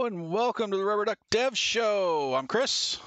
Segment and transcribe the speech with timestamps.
[0.00, 2.32] Hello and welcome to the Rubber Duck Dev Show.
[2.34, 2.98] I'm Chris.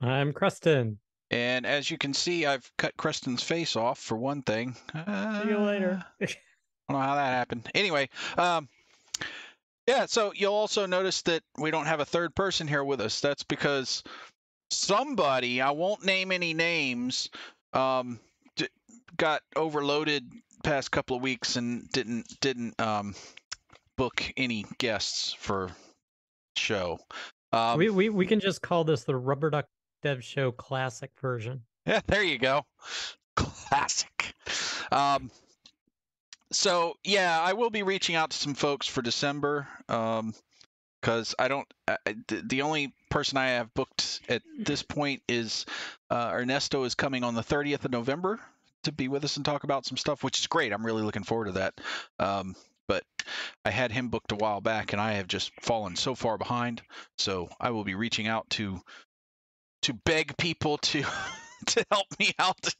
[0.00, 0.98] I'm Creston.
[1.30, 4.74] And as you can see, I've cut Creston's face off for one thing.
[4.92, 6.04] Uh, See you later.
[6.20, 6.36] I don't
[6.90, 7.70] know how that happened.
[7.76, 8.68] Anyway, um,
[9.86, 13.20] yeah, so you'll also notice that we don't have a third person here with us.
[13.20, 14.02] That's because
[14.68, 17.30] somebody, I won't name any names,
[17.72, 18.18] um,
[18.56, 18.66] d-
[19.16, 20.28] got overloaded
[20.64, 23.14] past couple of weeks and didn't didn't um,
[23.96, 25.70] book any guests for
[26.58, 26.98] show.
[27.52, 29.66] Um, we, we we can just call this the Rubber Duck
[30.02, 31.62] Dev Show Classic version.
[31.86, 32.62] Yeah, there you go.
[33.36, 34.34] Classic.
[34.90, 35.30] Um,
[36.52, 39.68] so yeah, I will be reaching out to some folks for December.
[39.88, 40.34] Um,
[41.00, 41.72] because I don't.
[41.86, 45.64] The, the only person I have booked at this point is
[46.10, 48.40] uh, Ernesto is coming on the 30th of November
[48.82, 50.72] to be with us and talk about some stuff, which is great.
[50.72, 51.74] I'm really looking forward to that.
[52.18, 52.56] Um,
[52.88, 53.04] but
[53.64, 56.82] I had him booked a while back, and I have just fallen so far behind.
[57.18, 58.80] So I will be reaching out to
[59.82, 61.04] to beg people to
[61.66, 62.74] to help me out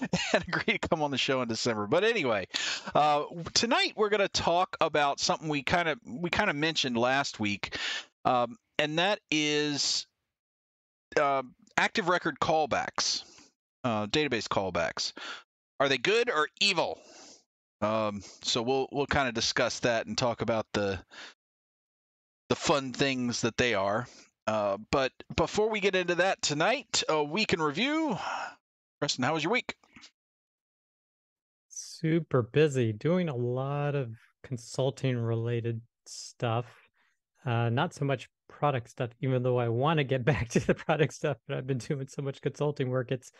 [0.32, 1.86] and agree to come on the show in December.
[1.86, 2.46] But anyway,
[2.94, 6.96] uh, tonight we're going to talk about something we kind of we kind of mentioned
[6.96, 7.76] last week,
[8.24, 10.06] um, and that is
[11.20, 11.42] uh,
[11.76, 13.24] active record callbacks,
[13.84, 15.12] uh, database callbacks.
[15.80, 16.98] Are they good or evil?
[17.82, 21.00] Um, so we'll we'll kind of discuss that and talk about the
[22.48, 24.06] the fun things that they are.
[24.46, 28.16] Uh, but before we get into that tonight, a week in review.
[29.00, 29.74] Creston, how was your week?
[31.68, 34.10] Super busy, doing a lot of
[34.44, 36.66] consulting related stuff.
[37.44, 40.74] Uh, not so much product stuff, even though I want to get back to the
[40.74, 43.10] product stuff, but I've been doing so much consulting work.
[43.10, 43.32] It's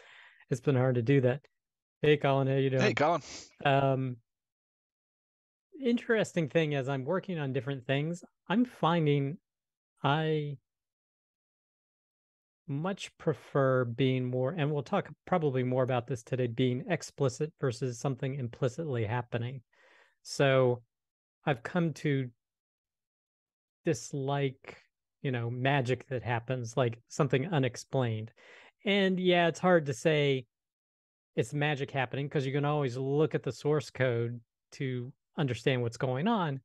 [0.51, 1.43] it's been hard to do that.
[2.03, 2.83] Hey, Colin, how you doing?
[2.83, 3.23] Hey, Colin.
[3.65, 4.17] Um,
[5.83, 9.39] interesting thing as I'm working on different things, I'm finding
[10.03, 10.57] I
[12.67, 17.99] much prefer being more, and we'll talk probably more about this today, being explicit versus
[17.99, 19.61] something implicitly happening.
[20.23, 20.83] So
[21.45, 22.31] I've come to
[23.85, 24.79] dislike,
[25.23, 28.31] you know, magic that happens, like something unexplained.
[28.85, 30.47] And yeah, it's hard to say
[31.37, 34.41] it's magic happening because you can always look at the source code
[34.73, 36.61] to understand what's going on.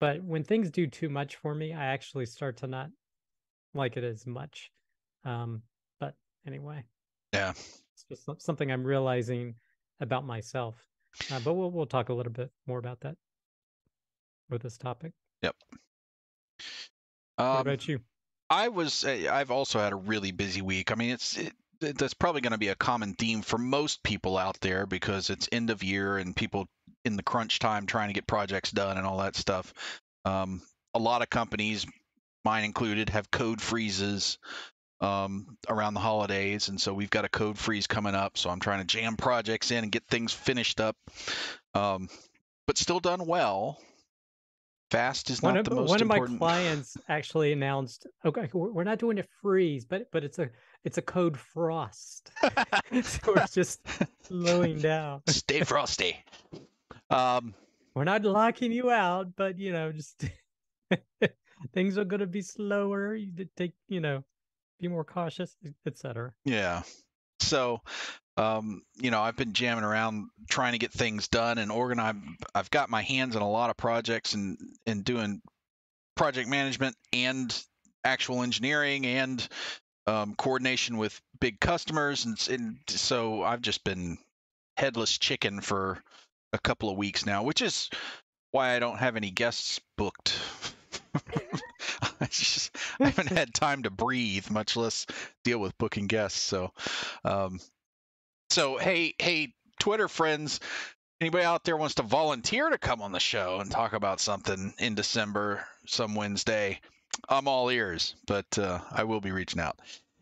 [0.00, 2.90] But when things do too much for me, I actually start to not
[3.74, 4.70] like it as much.
[5.24, 5.62] Um,
[5.98, 6.14] but
[6.46, 6.84] anyway,
[7.32, 9.54] yeah, it's just something I'm realizing
[10.00, 10.82] about myself.
[11.30, 13.16] Uh, but we'll we'll talk a little bit more about that
[14.48, 15.12] with this topic.
[15.42, 15.54] Yep.
[17.38, 18.00] Um, what about you?
[18.48, 19.04] I was.
[19.04, 20.90] Eh, I've also had a really busy week.
[20.90, 24.36] I mean, it's it, that's probably going to be a common theme for most people
[24.36, 26.68] out there because it's end of year and people
[27.04, 29.72] in the crunch time trying to get projects done and all that stuff.
[30.24, 30.62] Um,
[30.94, 31.86] a lot of companies,
[32.44, 34.38] mine included, have code freezes
[35.00, 38.36] um, around the holidays, and so we've got a code freeze coming up.
[38.36, 40.96] So I'm trying to jam projects in and get things finished up,
[41.74, 42.08] um,
[42.66, 43.78] but still done well.
[44.90, 46.36] Fast is not one the most important one important.
[46.36, 50.50] of my clients actually announced, "Okay, we're not doing a freeze, but but it's a
[50.84, 52.32] it's a code frost,
[53.02, 53.80] so it's just
[54.22, 55.22] slowing down.
[55.28, 56.16] Stay frosty."
[57.10, 57.54] Um,
[57.94, 60.24] We're not locking you out, but you know, just
[61.74, 63.14] things are going to be slower.
[63.14, 64.24] You take, you know,
[64.78, 65.56] be more cautious,
[65.86, 66.32] etc.
[66.44, 66.82] Yeah.
[67.40, 67.80] So,
[68.36, 72.14] um, you know, I've been jamming around trying to get things done and organize.
[72.54, 75.42] I've got my hands on a lot of projects and and doing
[76.16, 77.64] project management and
[78.04, 79.46] actual engineering and
[80.06, 84.18] um, coordination with big customers, and, and so I've just been
[84.76, 86.02] headless chicken for
[86.52, 87.90] a couple of weeks now, which is
[88.50, 90.38] why I don't have any guests booked.
[92.20, 95.06] I just I haven't had time to breathe, much less
[95.44, 96.40] deal with booking guests.
[96.40, 96.72] So,
[97.24, 97.60] um,
[98.50, 100.60] so hey, hey, Twitter friends,
[101.20, 104.74] anybody out there wants to volunteer to come on the show and talk about something
[104.78, 106.80] in December, some Wednesday,
[107.28, 108.14] I'm all ears.
[108.26, 109.78] But uh, I will be reaching out.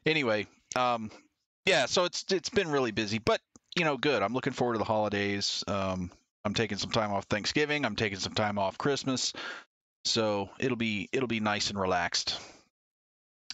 [0.06, 0.46] Anyway,
[0.76, 1.10] um,
[1.66, 3.40] yeah, so it's it's been really busy, but
[3.76, 4.22] you know, good.
[4.22, 5.62] I'm looking forward to the holidays.
[5.66, 6.10] Um,
[6.44, 7.85] I'm taking some time off Thanksgiving.
[7.85, 9.32] I'm taking some time off Christmas.
[10.05, 12.40] So it'll be it'll be nice and relaxed.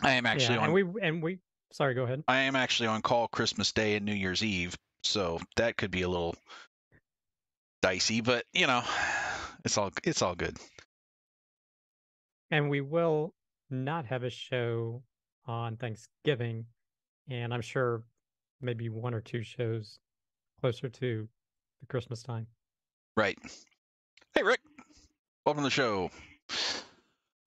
[0.02, 0.64] I am actually yeah, on.
[0.66, 1.38] And we and we.
[1.72, 2.22] Sorry, go ahead.
[2.28, 6.02] I am actually on call Christmas Day and New Year's Eve, so that could be
[6.02, 6.36] a little
[7.84, 8.82] dicey, but you know,
[9.64, 10.56] it's all it's all good.
[12.50, 13.34] And we will
[13.70, 15.02] not have a show
[15.46, 16.64] on Thanksgiving,
[17.28, 18.02] and I'm sure
[18.60, 19.98] maybe one or two shows
[20.60, 21.28] closer to
[21.80, 22.46] the Christmas time.
[23.16, 23.38] Right.
[24.34, 24.58] Hey, Rick.
[25.46, 26.10] Welcome to the show.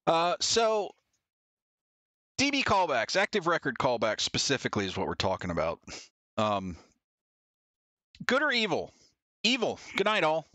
[0.06, 0.92] Uh, so
[2.40, 5.82] DB callbacks, active record callbacks specifically is what we're talking about.
[6.38, 6.78] Um,
[8.26, 8.94] good or evil?
[9.44, 9.78] Evil.
[9.98, 10.48] Good night, all.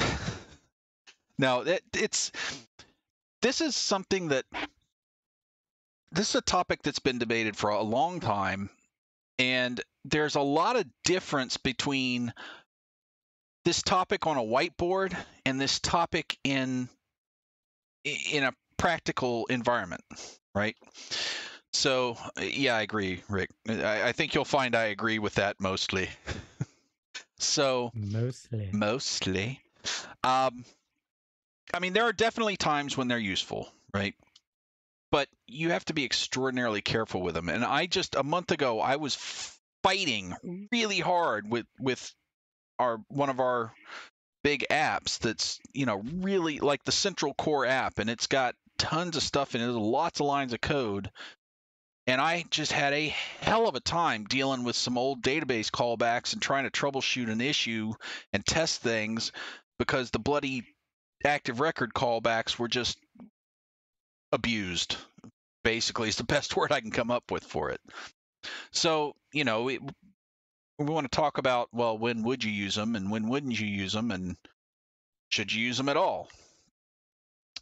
[1.38, 2.32] now, it, it's
[3.42, 4.46] this is something that
[6.10, 8.70] this is a topic that's been debated for a long time,
[9.38, 12.32] and there's a lot of difference between
[13.64, 16.88] this topic on a whiteboard and this topic in
[18.04, 20.02] in a practical environment,
[20.54, 20.76] right?
[21.72, 23.50] So yeah, I agree, Rick.
[23.68, 26.08] I, I think you'll find I agree with that mostly.
[27.38, 29.60] so mostly, mostly.
[30.22, 30.64] Um,
[31.72, 34.14] I mean, there are definitely times when they're useful, right?
[35.10, 37.48] But you have to be extraordinarily careful with them.
[37.48, 39.16] And I just a month ago, I was
[39.82, 40.34] fighting
[40.70, 42.14] really hard with with
[42.78, 43.72] our one of our
[44.42, 49.16] big apps that's you know really like the central core app and it's got tons
[49.16, 51.10] of stuff in it lots of lines of code.
[52.06, 53.08] And i just had a
[53.40, 57.40] hell of a time dealing with some old database callbacks and trying to troubleshoot an
[57.40, 57.94] issue
[58.34, 59.32] and test things
[59.78, 60.64] because the bloody
[61.24, 62.98] active record callbacks were just
[64.32, 64.96] abused
[65.62, 67.80] basically is the best word i can come up with for it.
[68.72, 69.80] So you know it,
[70.78, 73.66] we want to talk about well when would you use them and when wouldn't you
[73.66, 74.36] use them and
[75.28, 76.28] should you use them at all?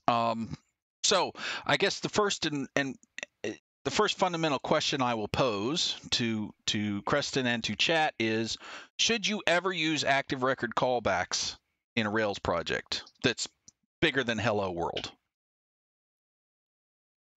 [0.09, 0.57] Um,
[1.05, 1.33] so
[1.67, 2.97] i guess the first and, and
[3.45, 3.55] eh,
[3.85, 8.57] the first fundamental question i will pose to to creston and to chat is
[8.99, 11.57] should you ever use active record callbacks
[11.97, 13.49] in a rails project that's
[14.01, 15.13] bigger than hello world?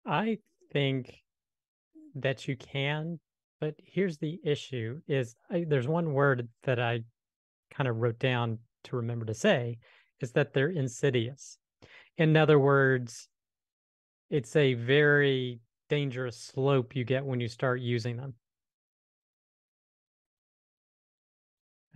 [0.06, 0.40] I
[0.72, 1.24] think
[2.16, 3.20] that you can
[3.60, 7.04] but here's the issue is I, there's one word that I
[7.72, 9.78] kind of wrote down to remember to say
[10.22, 11.58] is that they're insidious.
[12.18, 13.28] In other words,
[14.30, 15.60] it's a very
[15.90, 18.34] dangerous slope you get when you start using them.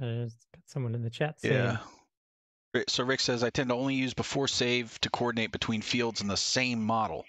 [0.02, 0.28] Uh,
[0.66, 1.54] someone in the chat saying.
[1.54, 2.84] Yeah.
[2.88, 6.28] So Rick says I tend to only use before save to coordinate between fields in
[6.28, 7.26] the same model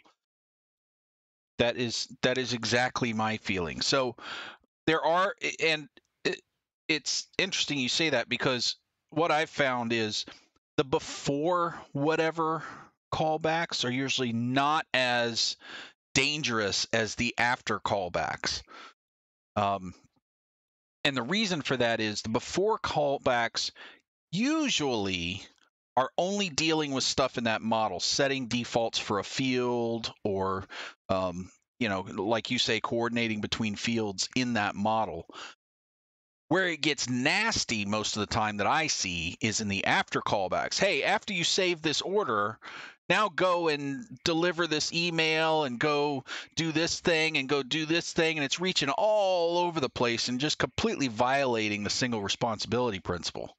[1.61, 3.83] that is that is exactly my feeling.
[3.83, 4.17] So
[4.87, 5.89] there are, and
[6.25, 6.41] it,
[6.89, 8.77] it's interesting you say that because
[9.11, 10.25] what I've found is
[10.79, 12.62] the before whatever
[13.12, 15.57] callbacks are usually not as
[16.15, 18.62] dangerous as the after callbacks.
[19.55, 19.95] Um,
[21.05, 23.71] and the reason for that is the before callbacks
[24.33, 25.43] usually
[26.00, 30.64] are only dealing with stuff in that model, setting defaults for a field or,
[31.11, 35.26] um, you know, like you say, coordinating between fields in that model.
[36.49, 40.23] Where it gets nasty most of the time that I see is in the after
[40.23, 40.79] callbacks.
[40.79, 42.58] Hey, after you save this order,
[43.11, 46.25] now go and deliver this email and go
[46.56, 48.38] do this thing and go do this thing.
[48.38, 53.55] And it's reaching all over the place and just completely violating the single responsibility principle.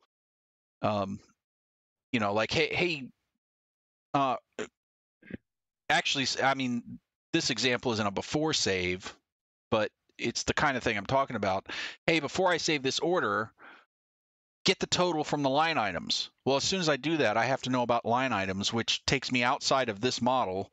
[0.82, 1.20] Um,
[2.12, 3.08] you know, like hey, hey,
[4.14, 4.38] uh,
[5.90, 7.00] actually, I mean,
[7.34, 9.16] this example isn't a before save,
[9.70, 11.68] but it's the kind of thing I'm talking about.
[12.08, 13.52] Hey, before I save this order,
[14.66, 16.30] get the total from the line items.
[16.46, 19.04] Well, as soon as I do that, I have to know about line items, which
[19.06, 20.72] takes me outside of this model.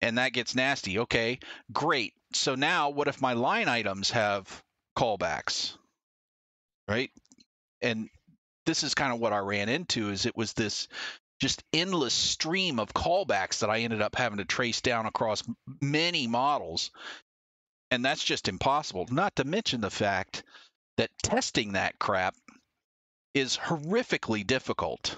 [0.00, 1.00] And that gets nasty.
[1.00, 1.40] Okay,
[1.72, 2.14] great.
[2.32, 4.62] So now what if my line items have
[4.96, 5.76] callbacks?
[6.86, 7.10] Right?
[7.82, 8.08] And
[8.68, 10.88] this is kind of what I ran into is it was this
[11.40, 15.42] just endless stream of callbacks that I ended up having to trace down across
[15.80, 16.90] many models.
[17.90, 19.06] And that's just impossible.
[19.10, 20.44] Not to mention the fact
[20.98, 22.34] that testing that crap
[23.32, 25.16] is horrifically difficult.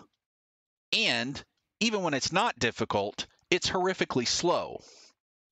[0.92, 1.42] And
[1.80, 4.80] even when it's not difficult, it's horrifically slow.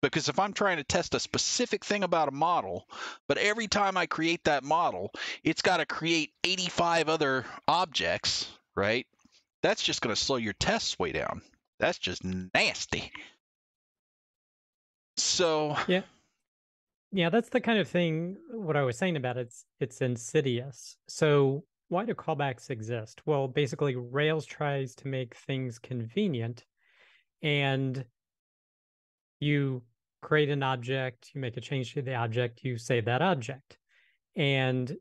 [0.00, 2.88] Because if I'm trying to test a specific thing about a model,
[3.26, 5.10] but every time I create that model,
[5.42, 9.06] it's got to create 85 other objects, right?
[9.62, 11.42] That's just going to slow your tests way down.
[11.80, 13.10] That's just nasty.
[15.16, 16.02] So yeah,
[17.10, 18.36] yeah, that's the kind of thing.
[18.50, 20.96] What I was saying about it's it's insidious.
[21.08, 23.22] So why do callbacks exist?
[23.26, 26.64] Well, basically, Rails tries to make things convenient,
[27.42, 28.04] and
[29.40, 29.82] you
[30.20, 33.78] create an object, you make a change to the object, you save that object.
[34.36, 34.94] And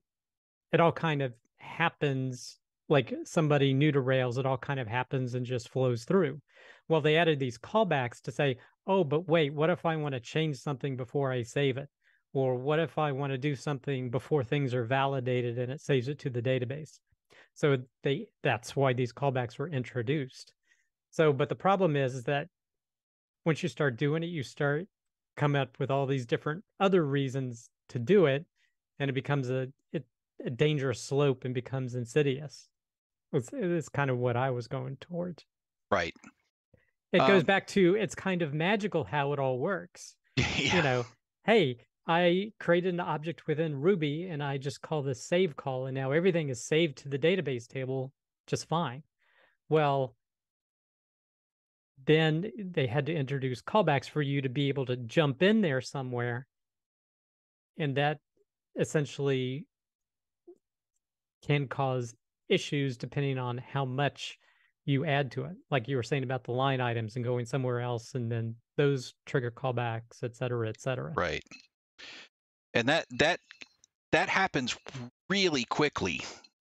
[0.71, 2.57] it all kind of happens
[2.89, 6.41] like somebody new to Rails, it all kind of happens and just flows through.
[6.87, 10.19] Well, they added these callbacks to say, oh, but wait, what if I want to
[10.19, 11.89] change something before I save it?
[12.33, 16.07] Or what if I want to do something before things are validated and it saves
[16.07, 16.99] it to the database?
[17.53, 20.53] So they that's why these callbacks were introduced.
[21.09, 22.47] So, but the problem is, is that
[23.45, 24.87] once you start doing it, you start
[25.37, 28.45] coming up with all these different other reasons to do it,
[28.99, 30.03] and it becomes a, it,
[30.45, 32.67] a dangerous slope and becomes insidious.
[33.31, 35.45] It's, it's kind of what I was going towards.
[35.89, 36.13] Right.
[37.13, 40.15] It goes Um, back to it's kind of magical how it all works.
[40.35, 40.75] yeah.
[40.75, 41.05] You know,
[41.45, 45.95] hey, I created an object within Ruby and I just call this save call, and
[45.95, 48.11] now everything is saved to the database table
[48.47, 49.03] just fine.
[49.69, 50.15] Well,
[52.07, 55.81] then they had to introduce callbacks for you to be able to jump in there
[55.81, 56.47] somewhere.
[57.77, 58.19] And that
[58.79, 59.67] essentially
[61.45, 62.15] can cause
[62.49, 64.37] issues depending on how much
[64.85, 65.55] you add to it.
[65.69, 69.13] Like you were saying about the line items and going somewhere else, and then those
[69.25, 71.13] trigger callbacks, et cetera, et cetera.
[71.15, 71.43] Right.
[72.73, 73.39] And that that
[74.11, 74.77] that happens
[75.29, 76.21] really quickly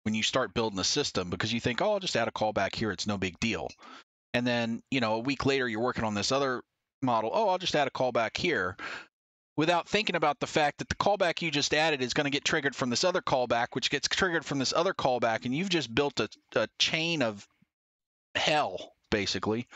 [0.02, 2.74] when you start building a system because you think, oh, I'll just add a callback
[2.74, 3.68] here, it's no big deal.
[4.38, 6.62] And then, you know, a week later you're working on this other
[7.02, 8.76] model, oh, I'll just add a callback here
[9.56, 12.44] without thinking about the fact that the callback you just added is going to get
[12.44, 15.92] triggered from this other callback, which gets triggered from this other callback, and you've just
[15.92, 17.48] built a, a chain of
[18.36, 19.66] hell, basically.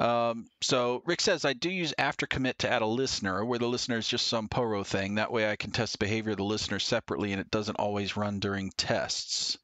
[0.00, 3.68] Um, so Rick says I do use after commit to add a listener where the
[3.68, 5.14] listener is just some poro thing.
[5.14, 8.16] That way I can test the behavior of the listener separately and it doesn't always
[8.16, 9.56] run during tests.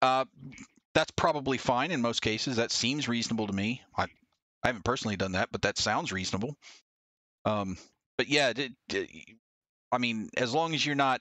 [0.00, 0.26] Uh,
[0.96, 2.56] that's probably fine in most cases.
[2.56, 3.82] That seems reasonable to me.
[3.94, 4.04] I,
[4.62, 6.56] I haven't personally done that, but that sounds reasonable.
[7.44, 7.76] Um,
[8.16, 9.10] but yeah, it, it,
[9.92, 11.20] I mean, as long as you're not,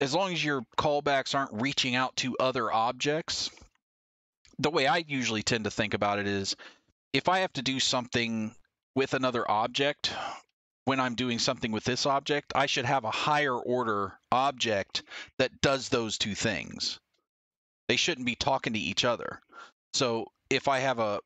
[0.00, 3.48] as long as your callbacks aren't reaching out to other objects,
[4.58, 6.56] the way I usually tend to think about it is
[7.12, 8.52] if I have to do something
[8.96, 10.12] with another object,
[10.84, 15.04] when I'm doing something with this object, I should have a higher order object
[15.38, 16.98] that does those two things.
[17.88, 19.40] They shouldn't be talking to each other.
[19.94, 21.20] So if I have a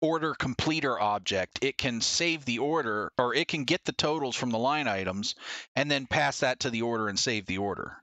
[0.00, 4.50] order completer object, it can save the order or it can get the totals from
[4.50, 5.34] the line items
[5.74, 7.96] and then pass that to the order and save the order.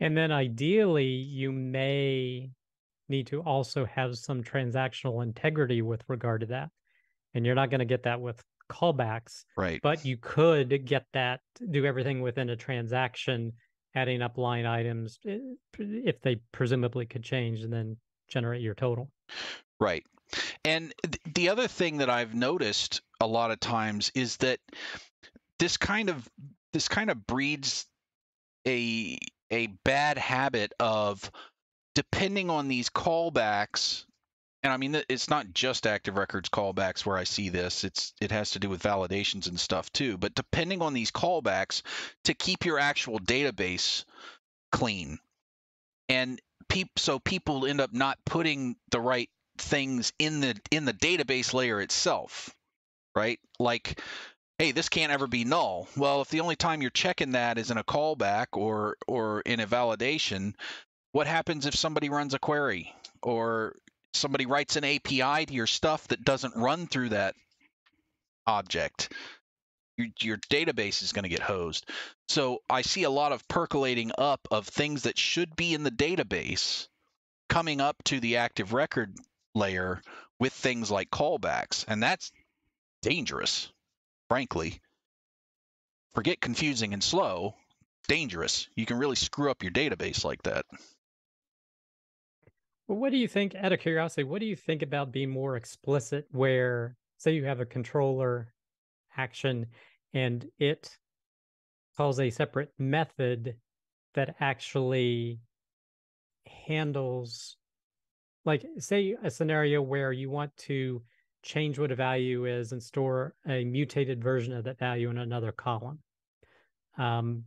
[0.00, 2.50] And then ideally, you may
[3.08, 6.70] need to also have some transactional integrity with regard to that.
[7.34, 9.80] And you're not going to get that with callbacks, Right.
[9.82, 13.52] but you could get that, do everything within a transaction,
[13.94, 15.38] adding up line items eh,
[15.78, 17.96] if they presumably could change and then
[18.28, 19.10] generate your total.
[19.80, 20.04] Right.
[20.64, 24.58] And th- the other thing that I've noticed a lot of times is that
[25.58, 26.28] this kind of
[26.72, 27.86] this kind of breeds
[28.66, 29.18] a
[29.50, 31.30] a bad habit of
[31.94, 34.06] depending on these callbacks
[34.62, 38.30] and I mean it's not just active records callbacks where I see this it's it
[38.30, 41.82] has to do with validations and stuff too but depending on these callbacks
[42.24, 44.04] to keep your actual database
[44.72, 45.18] clean.
[46.08, 46.40] And
[46.96, 49.28] so people end up not putting the right
[49.58, 52.50] things in the in the database layer itself
[53.14, 53.38] right?
[53.58, 54.00] Like
[54.58, 55.88] hey this can't ever be null.
[55.96, 59.60] Well if the only time you're checking that is in a callback or or in
[59.60, 60.54] a validation
[61.12, 63.76] what happens if somebody runs a query or
[64.14, 67.34] somebody writes an api to your stuff that doesn't run through that
[68.46, 69.12] object
[69.96, 71.86] your, your database is going to get hosed.
[72.28, 75.90] So i see a lot of percolating up of things that should be in the
[75.90, 76.88] database
[77.48, 79.14] coming up to the active record
[79.54, 80.00] layer
[80.38, 82.32] with things like callbacks and that's
[83.02, 83.70] dangerous
[84.28, 84.80] frankly.
[86.14, 87.54] Forget confusing and slow
[88.08, 88.68] dangerous.
[88.74, 90.64] You can really screw up your database like that
[92.88, 95.56] Well, what do you think, out of curiosity, what do you think about being more
[95.56, 98.52] explicit where, say, you have a controller
[99.16, 99.66] action
[100.14, 100.98] and it
[101.96, 103.56] calls a separate method
[104.14, 105.40] that actually
[106.66, 107.56] handles,
[108.44, 111.02] like, say, a scenario where you want to
[111.42, 115.52] change what a value is and store a mutated version of that value in another
[115.52, 115.98] column
[116.98, 117.44] um,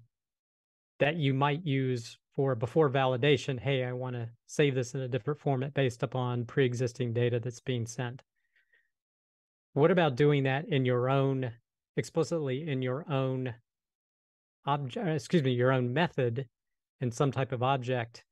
[0.99, 5.07] that you might use for before validation, hey, I want to save this in a
[5.07, 8.23] different format based upon pre-existing data that's being sent.
[9.73, 11.51] What about doing that in your own,
[11.97, 13.55] explicitly in your own
[14.65, 16.47] object, excuse me, your own method
[17.01, 18.23] in some type of object,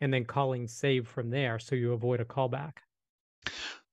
[0.00, 2.72] and then calling save from there so you avoid a callback?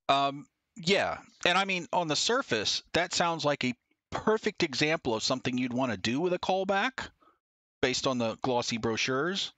[0.10, 0.46] um,
[0.76, 3.74] yeah and i mean on the surface that sounds like a
[4.12, 7.10] perfect example of something you'd want to do with a callback
[7.86, 9.54] based on the glossy brochures.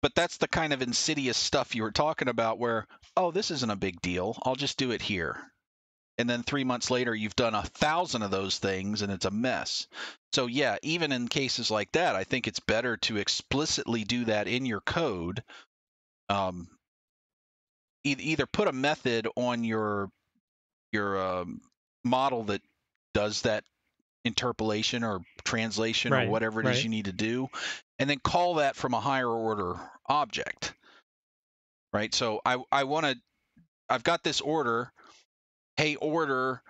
[0.00, 2.86] But that's the kind of insidious stuff you were talking about where
[3.18, 4.38] oh this isn't a big deal.
[4.44, 5.38] I'll just do it here.
[6.16, 9.30] And then three months later you've done a thousand of those things and it's a
[9.30, 9.88] mess.
[10.32, 14.48] So yeah even in cases like that i think it's better to explicitly do that
[14.48, 15.42] in your code.
[16.30, 16.66] Um,
[18.04, 20.08] e- either put a method on your
[20.92, 21.60] your um,
[22.04, 22.62] model that
[23.12, 23.64] does that
[24.26, 26.84] interpolation or translation Right, or whatever it is right.
[26.84, 27.48] you need to do,
[27.98, 30.74] and then call that from a higher order object.
[31.92, 32.14] Right.
[32.14, 33.16] So I I want to
[33.88, 34.92] I've got this order.
[35.76, 36.62] Hey, order,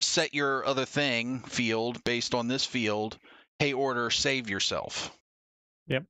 [0.00, 3.18] set your other thing field based on this field.
[3.58, 5.10] Hey, order, save yourself.
[5.86, 6.04] Yep.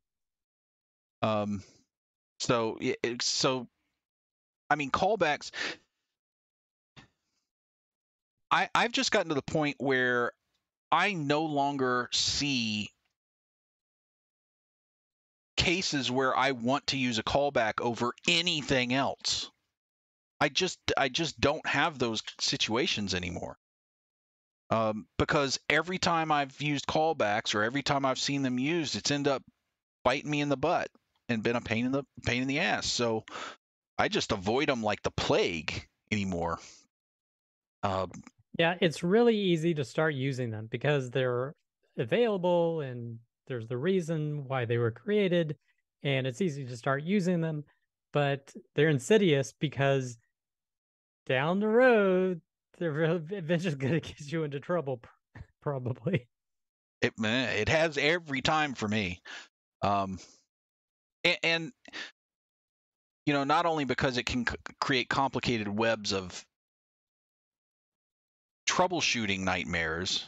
[1.22, 1.62] Um.
[2.38, 3.68] So it, so,
[4.70, 5.50] I mean, callbacks.
[8.50, 10.32] I I've just gotten to the point where
[10.92, 12.90] I no longer see
[15.56, 19.50] cases where I want to use a callback over anything else.
[20.40, 23.58] I just I just don't have those situations anymore.
[24.70, 29.10] Um, because every time I've used callbacks or every time I've seen them used, it's
[29.10, 29.42] end up
[30.04, 30.88] biting me in the butt
[31.28, 32.86] and been a pain in the pain in the ass.
[32.86, 33.24] So
[33.98, 36.58] I just avoid them like the plague anymore.
[37.82, 38.10] Um,
[38.58, 41.54] Yeah, it's really easy to start using them because they're
[41.96, 45.56] available and there's the reason why they were created
[46.02, 47.64] and it's easy to start using them,
[48.12, 50.18] but they're insidious because
[51.26, 52.40] down the road
[52.78, 55.00] they're eventually going to get you into trouble
[55.62, 56.28] probably.
[57.02, 59.20] it it has every time for me
[59.82, 60.18] um
[61.24, 61.72] and, and
[63.26, 66.44] you know not only because it can c- create complicated webs of
[68.70, 70.24] troubleshooting nightmares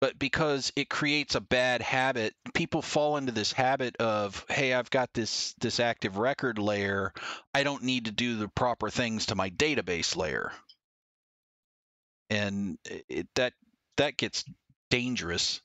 [0.00, 4.90] but because it creates a bad habit people fall into this habit of hey i've
[4.90, 7.12] got this this active record layer.
[7.54, 10.52] I don't need to do the proper things to my database layer.
[12.30, 13.54] And it, that
[13.96, 14.44] that gets
[14.90, 15.62] dangerous.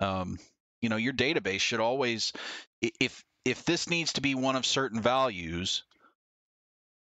[0.00, 0.38] Um,
[0.80, 2.32] you know your database should always
[2.80, 5.84] if if this needs to be one of certain values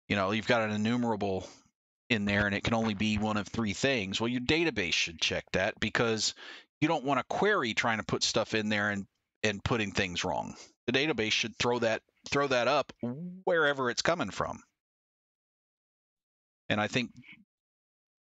[0.08, 1.46] you know you've got an enumerable
[2.10, 5.20] in there and it can only be one of three things well your database should
[5.20, 6.34] check that because
[6.80, 9.06] you don't want a query trying to put stuff in there and
[9.43, 12.93] and putting things wrong the database should throw that throw that up
[13.43, 14.62] wherever it's coming from
[16.70, 17.12] and i think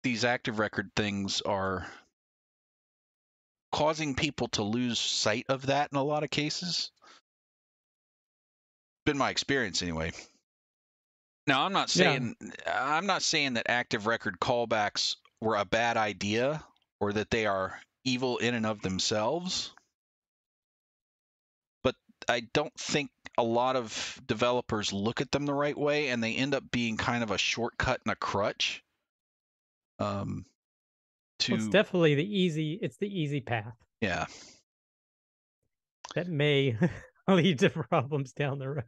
[0.04, 1.86] these active record things are
[3.74, 6.92] causing people to lose sight of that in a lot of cases.
[9.04, 10.12] Been my experience anyway.
[11.46, 12.12] Now I'm not Yeah.
[12.14, 16.64] saying I'm not saying that active record callbacks were a bad idea
[17.00, 19.72] or that they are evil in and of themselves.
[21.82, 21.96] But
[22.28, 26.34] I don't think a lot of developers look at them the right way and they
[26.34, 28.82] end up being kind of a shortcut and a crutch.
[29.98, 30.44] Um
[31.40, 34.26] to Well, it's definitely the easy it's the easy path yeah.
[36.14, 36.78] that may
[37.28, 38.84] lead to problems down the road.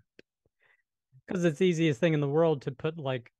[1.26, 3.32] Because it's the easiest thing in the world to put like,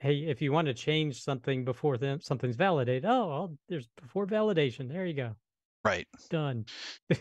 [0.00, 4.26] hey, if you want to change something before then something's validated, oh, I'll, there's before
[4.26, 4.88] validation.
[4.88, 5.36] There you go.
[5.84, 6.06] Right.
[6.30, 6.66] Done.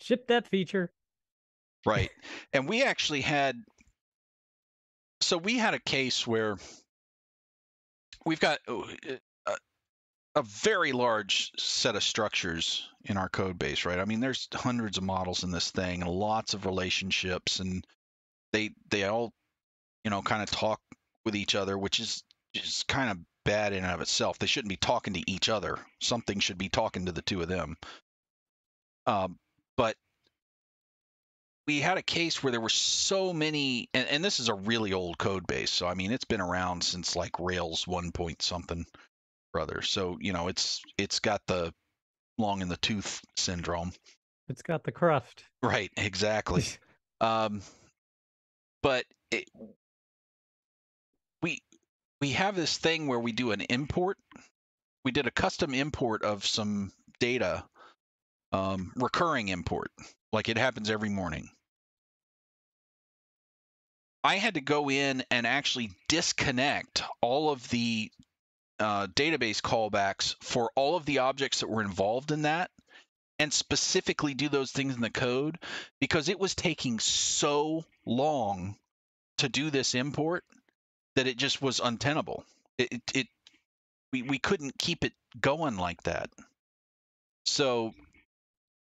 [0.00, 0.92] Ship that feature.
[1.86, 2.10] Right.
[2.52, 3.56] And we actually had
[5.20, 6.56] so we had a case where
[8.26, 8.82] we've got uh,
[9.46, 9.56] a,
[10.34, 13.98] a very large set of structures in our code base, right?
[13.98, 17.86] I mean, there's hundreds of models in this thing and lots of relationships and
[18.54, 19.32] they they all,
[20.04, 20.80] you know, kind of talk
[21.24, 22.22] with each other, which is
[22.54, 24.38] just kind of bad in and of itself.
[24.38, 25.78] They shouldn't be talking to each other.
[26.00, 27.76] Something should be talking to the two of them.
[29.06, 29.38] Um,
[29.76, 29.96] but
[31.66, 34.92] we had a case where there were so many and, and this is a really
[34.92, 38.84] old code base so i mean it's been around since like rails 1 point something
[39.52, 41.72] brother so you know it's it's got the
[42.38, 43.92] long in the tooth syndrome
[44.48, 45.44] It's got the cruft.
[45.62, 46.64] right exactly
[47.20, 47.62] um
[48.84, 49.48] but it,
[51.42, 51.62] we
[52.20, 54.18] we have this thing where we do an import.
[55.06, 57.64] We did a custom import of some data
[58.52, 59.90] um, recurring import
[60.34, 61.48] like it happens every morning.
[64.22, 68.10] I had to go in and actually disconnect all of the
[68.78, 72.70] uh, database callbacks for all of the objects that were involved in that
[73.38, 75.58] and specifically do those things in the code
[76.00, 78.76] because it was taking so long
[79.38, 80.44] to do this import
[81.16, 82.44] that it just was untenable.
[82.78, 83.26] It, it, it
[84.12, 86.30] we, we couldn't keep it going like that.
[87.46, 87.92] So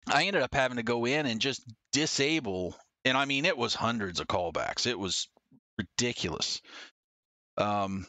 [0.06, 3.74] I ended up having to go in and just disable, and I mean, it was
[3.74, 4.86] hundreds of callbacks.
[4.86, 5.28] It was
[5.78, 6.60] ridiculous.
[7.56, 8.06] Um,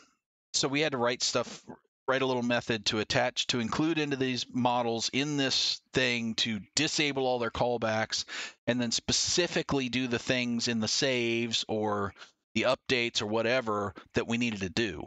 [0.53, 1.63] so we had to write stuff
[2.07, 6.59] write a little method to attach to include into these models in this thing to
[6.75, 8.25] disable all their callbacks
[8.67, 12.13] and then specifically do the things in the saves or
[12.55, 15.05] the updates or whatever that we needed to do.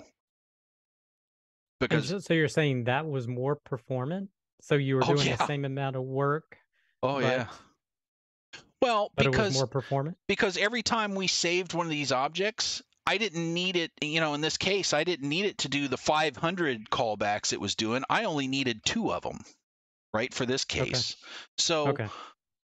[1.81, 4.31] Because so, so, you're saying that was more performant?
[4.63, 5.37] So you were oh, doing yeah.
[5.37, 6.57] the same amount of work
[7.03, 7.47] oh but, yeah.
[8.81, 10.17] Well but because it was more performant?
[10.27, 14.35] because every time we saved one of these objects I didn't need it, you know,
[14.35, 18.03] in this case, I didn't need it to do the 500 callbacks it was doing.
[18.09, 19.41] I only needed two of them,
[20.13, 21.17] right, for this case.
[21.17, 21.53] Okay.
[21.59, 22.09] So, okay.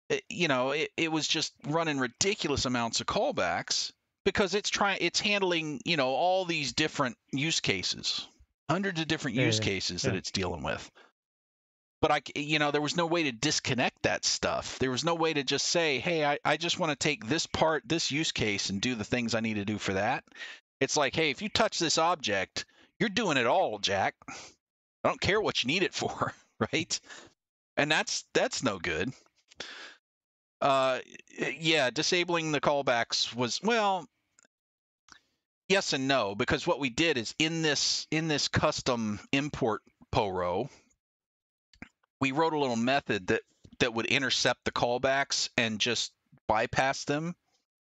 [0.10, 3.92] It, you know, it, it was just running ridiculous amounts of callbacks
[4.24, 8.26] because it's trying, it's handling, you know, all these different use cases,
[8.70, 10.12] hundreds of different yeah, use yeah, cases yeah.
[10.12, 10.90] that it's dealing with
[12.02, 14.78] but I, you know, there was no way to disconnect that stuff.
[14.80, 17.46] There was no way to just say, hey, I, I just want to take this
[17.48, 20.24] part, this use case, and do the things I need to do for that.
[20.80, 22.66] It's like, hey, if you touch this object,
[23.00, 24.16] you're doing it all, Jack.
[24.30, 26.34] I don't care what you need it for,
[26.74, 27.00] right?
[27.78, 29.12] And that's that's no good.
[30.60, 31.00] Uh,
[31.60, 34.08] yeah, disabling the callbacks was well,
[35.70, 39.82] yes and no, because what we did is in this in this custom import
[40.12, 40.70] PORO,
[42.20, 43.42] we wrote a little method that
[43.80, 46.12] that would intercept the callbacks and just
[46.48, 47.36] bypass them.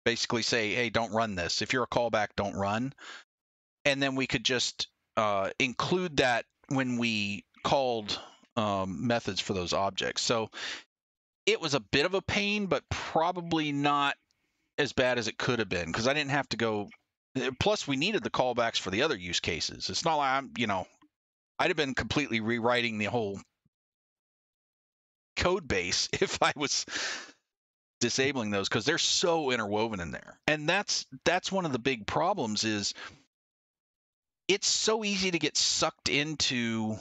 [0.04, 1.62] Basically, say, hey, don't run this.
[1.62, 2.92] If you're a callback, don't run.
[3.84, 8.18] And then we could just uh, include that when we called
[8.56, 10.22] um, methods for those objects.
[10.22, 10.50] So
[11.46, 14.16] it was a bit of a pain, but probably not
[14.78, 16.88] as bad as it could have been because I didn't have to go.
[17.36, 19.88] Eh, plus, we needed the callbacks for the other use cases.
[19.88, 20.86] It's not like I'm, you know,
[21.58, 23.40] I'd have been completely rewriting the whole
[25.36, 26.86] code base if I was
[28.00, 30.38] disabling those because they're so interwoven in there.
[30.46, 32.94] And that's that's one of the big problems is
[34.48, 36.96] it's so easy to get sucked into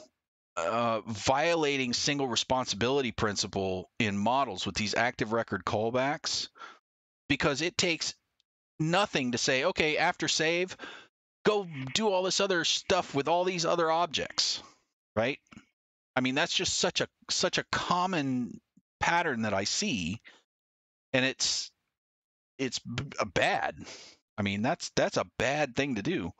[0.56, 6.48] uh, violating single responsibility principle in models with these active record callbacks
[7.28, 8.14] because it takes
[8.78, 10.76] nothing to say, okay, after save,
[11.44, 14.62] go do all this other stuff with all these other objects,
[15.16, 15.38] right?
[16.14, 18.60] I mean, that's just such a such a common
[19.00, 20.20] pattern that I see,
[21.12, 21.70] and it's
[22.58, 23.76] it's b- a bad.
[24.36, 26.32] I mean, that's that's a bad thing to do.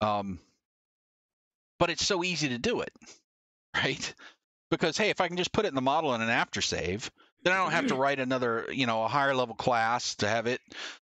[0.00, 0.40] Um,
[1.78, 2.92] but it's so easy to do it,
[3.76, 4.14] right?
[4.70, 7.10] Because hey, if I can just put it in the model in an after save,
[7.42, 10.46] then I don't have to write another, you know, a higher level class to have
[10.46, 10.60] it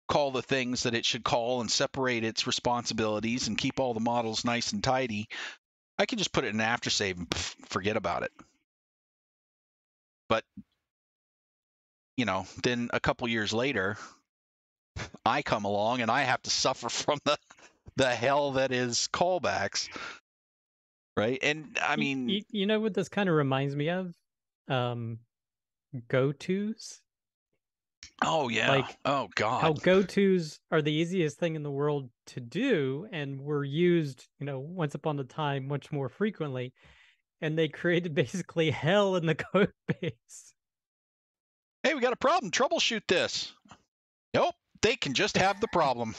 [0.06, 4.00] call the things that it should call and separate its responsibilities and keep all the
[4.00, 5.28] models nice and tidy
[5.98, 8.32] I can just put it in after save and forget about it.
[10.28, 10.44] But
[12.16, 13.96] you know, then a couple years later,
[15.24, 17.38] I come along and I have to suffer from the
[17.96, 19.88] the hell that is callbacks.
[21.16, 21.38] Right?
[21.42, 24.14] And I mean, you, you know what this kind of reminds me of?
[24.68, 25.18] Um
[26.08, 27.00] go-tos
[28.22, 28.70] Oh yeah.
[28.70, 29.60] Like oh god.
[29.60, 34.46] How go-tos are the easiest thing in the world to do and were used, you
[34.46, 36.72] know, once upon a time much more frequently.
[37.40, 40.54] And they created basically hell in the code base.
[41.82, 42.50] Hey, we got a problem.
[42.50, 43.52] Troubleshoot this.
[44.32, 44.54] Nope.
[44.82, 46.14] They can just have the problem.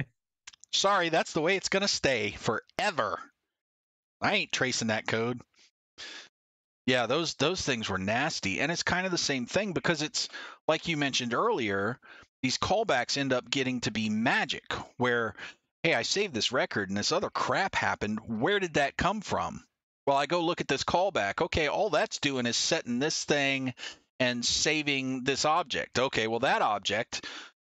[0.72, 3.18] Sorry, that's the way it's gonna stay forever.
[4.20, 5.40] I ain't tracing that code.
[6.86, 10.28] Yeah, those those things were nasty, and it's kind of the same thing because it's
[10.68, 11.98] like you mentioned earlier.
[12.42, 15.34] These callbacks end up getting to be magic, where
[15.82, 18.20] hey, I saved this record and this other crap happened.
[18.26, 19.64] Where did that come from?
[20.06, 21.42] Well, I go look at this callback.
[21.42, 23.74] Okay, all that's doing is setting this thing
[24.20, 25.98] and saving this object.
[25.98, 27.26] Okay, well that object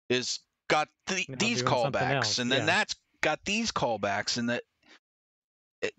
[0.09, 2.65] is got th- these callbacks, and then yeah.
[2.65, 4.63] that's got these callbacks, and that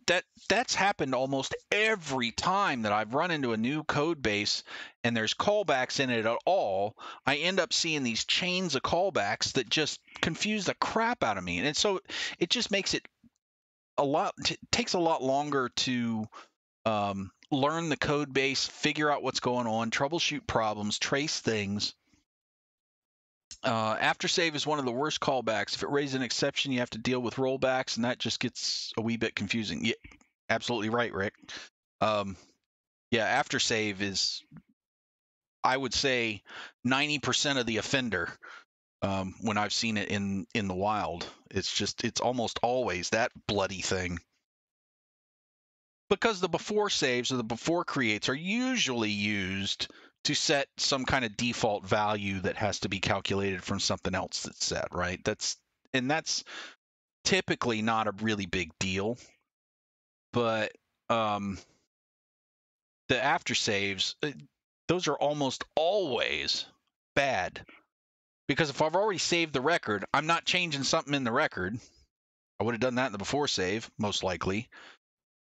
[0.06, 4.62] that that's happened almost every time that I've run into a new code base
[5.04, 6.96] and there's callbacks in it at all.
[7.24, 11.44] I end up seeing these chains of callbacks that just confuse the crap out of
[11.44, 12.00] me, and so
[12.38, 13.06] it just makes it
[13.98, 16.26] a lot t- takes a lot longer to
[16.84, 21.94] um, learn the code base, figure out what's going on, troubleshoot problems, trace things.
[23.66, 25.74] Uh, after save is one of the worst callbacks.
[25.74, 28.92] If it raises an exception, you have to deal with rollbacks, and that just gets
[28.96, 29.84] a wee bit confusing.
[29.84, 29.94] Yeah,
[30.48, 31.34] absolutely right, Rick.
[32.00, 32.36] Um,
[33.10, 34.44] yeah, after save is,
[35.64, 36.42] I would say,
[36.86, 38.30] 90% of the offender
[39.02, 41.26] um, when I've seen it in in the wild.
[41.50, 44.20] It's just it's almost always that bloody thing.
[46.08, 49.88] Because the before saves or the before creates are usually used
[50.26, 54.42] to set some kind of default value that has to be calculated from something else
[54.42, 55.22] that's set, right?
[55.24, 55.56] That's
[55.94, 56.42] and that's
[57.24, 59.18] typically not a really big deal.
[60.32, 60.72] but
[61.08, 61.58] um,
[63.08, 64.32] the after saves, uh,
[64.88, 66.66] those are almost always
[67.14, 67.64] bad.
[68.48, 71.78] Because if I've already saved the record, I'm not changing something in the record.
[72.60, 74.68] I would have done that in the before save, most likely.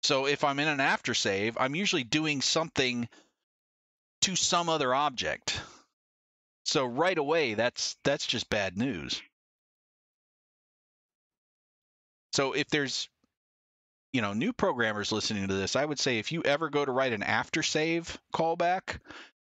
[0.02, 3.08] So if I'm in an after save, I'm usually doing something
[4.26, 5.60] to some other object.
[6.64, 9.22] So right away, that's that's just bad news.
[12.32, 13.08] So if there's
[14.12, 16.90] you know new programmers listening to this, I would say if you ever go to
[16.90, 18.98] write an after save callback,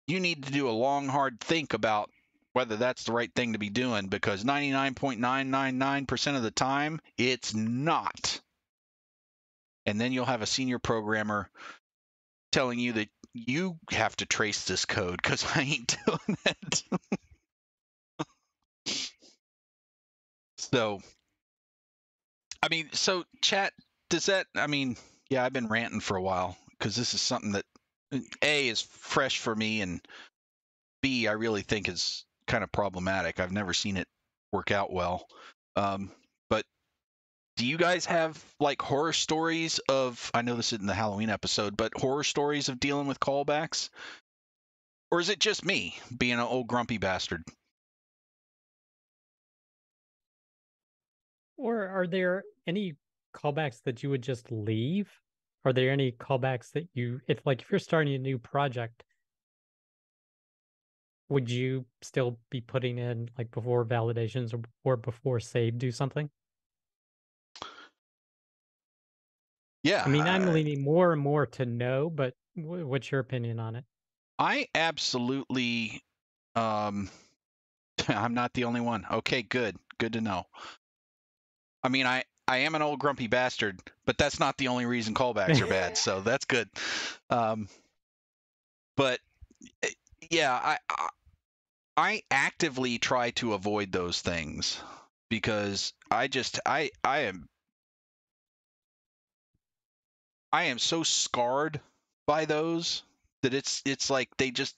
[0.09, 2.11] you need to do a long hard think about
[2.53, 8.41] whether that's the right thing to be doing because 99.999% of the time it's not.
[9.85, 11.49] And then you'll have a senior programmer
[12.57, 16.83] telling you that you have to trace this code because I ain't doing it.
[20.59, 21.01] so,
[22.63, 23.73] I mean, so chat,
[24.11, 24.97] does that, I mean,
[25.29, 27.65] yeah, I've been ranting for a while because this is something that
[28.43, 30.01] A is fresh for me and
[31.03, 33.41] B, I really think is kind of problematic.
[33.41, 34.09] I've never seen it
[34.53, 35.27] work out well.
[35.77, 36.11] Um,
[37.57, 40.31] do you guys have like horror stories of?
[40.35, 43.89] I know this isn't the Halloween episode, but horror stories of dealing with callbacks,
[45.11, 47.43] or is it just me being an old grumpy bastard?
[51.57, 52.95] Or are there any
[53.35, 55.11] callbacks that you would just leave?
[55.65, 59.03] Are there any callbacks that you, if like if you're starting a new project,
[61.29, 66.31] would you still be putting in like before validations or, or before save do something?
[69.87, 70.03] Yeah.
[70.05, 73.77] I mean, I'm leaning more and more to no, but w- what's your opinion on
[73.77, 73.85] it?
[74.39, 76.03] I absolutely
[76.55, 77.09] um
[78.09, 79.07] I'm not the only one.
[79.11, 79.77] Okay, good.
[79.99, 80.45] Good to know.
[81.83, 85.15] I mean, I I am an old grumpy bastard, but that's not the only reason
[85.15, 85.97] callbacks are bad.
[85.97, 86.69] so that's good.
[87.31, 87.69] Um
[88.97, 89.21] but
[89.83, 89.91] eh,
[90.31, 91.09] yeah, I, I
[91.97, 94.81] I actively try to avoid those things
[95.29, 97.49] because I just I I am
[100.57, 101.83] I am so scarred
[102.27, 103.03] by those
[103.43, 104.75] that it's it's like they just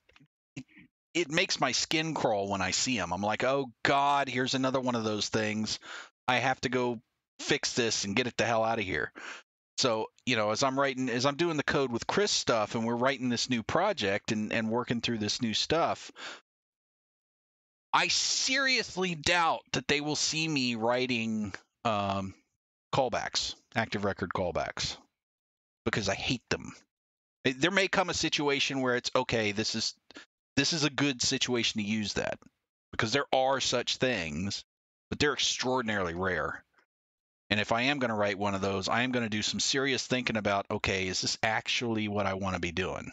[1.14, 3.12] it, makes my skin crawl when I see them.
[3.12, 5.79] I'm like, "Oh god, here's another one of those things.
[6.27, 7.01] I have to go
[7.38, 9.12] fix this and get it the hell out of here."
[9.77, 12.85] So, you know, as I'm writing as I'm doing the code with Chris stuff and
[12.85, 16.11] we're writing this new project and and working through this new stuff,
[17.93, 22.35] I seriously doubt that they will see me writing um,
[22.93, 24.97] callbacks, active record callbacks,
[25.90, 26.72] because I hate them.
[27.44, 29.53] There may come a situation where it's okay.
[29.53, 29.94] This is
[30.57, 32.38] this is a good situation to use that
[32.90, 34.64] because there are such things,
[35.09, 36.64] but they're extraordinarily rare.
[37.51, 39.42] And if I am going to write one of those, I am going to do
[39.42, 43.11] some serious thinking about okay, is this actually what I want to be doing?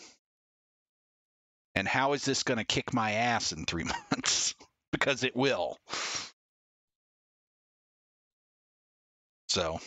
[1.75, 4.55] And how is this going to kick my ass in three months?
[4.97, 5.77] because it will.
[9.49, 9.79] So,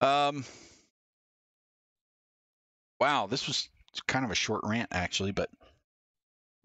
[0.00, 0.44] um,
[3.00, 3.68] wow, this was
[4.06, 5.50] kind of a short rant actually, but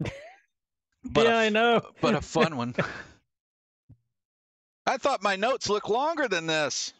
[1.04, 2.74] but yeah, a, I know, but a fun one.
[4.86, 6.92] I thought my notes looked longer than this,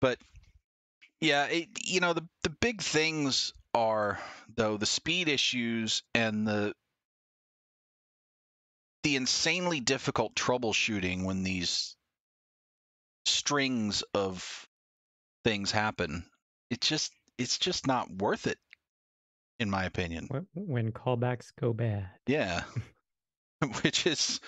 [0.00, 0.18] but
[1.20, 4.18] yeah, it, you know the the big things are
[4.56, 6.74] though the speed issues and the
[9.02, 11.96] the insanely difficult troubleshooting when these
[13.24, 14.66] strings of
[15.44, 16.24] things happen.
[16.70, 18.58] It's just it's just not worth it
[19.58, 20.28] in my opinion.
[20.54, 22.08] When callbacks go bad.
[22.26, 22.62] Yeah.
[23.82, 24.40] Which is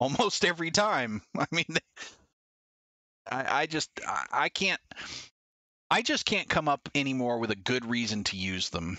[0.00, 1.22] almost every time.
[1.38, 1.76] I mean
[3.30, 4.80] I, I just I, I can't
[5.90, 8.98] I just can't come up anymore with a good reason to use them.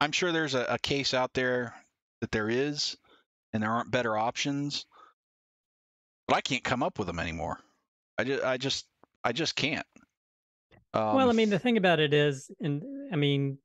[0.00, 1.74] I'm sure there's a, a case out there
[2.20, 2.98] that there is,
[3.52, 4.84] and there aren't better options.
[6.28, 7.58] But I can't come up with them anymore.
[8.18, 8.86] I just, I just,
[9.24, 9.86] I just can't.
[10.94, 13.58] Um, well, I mean, the thing about it is, and I mean,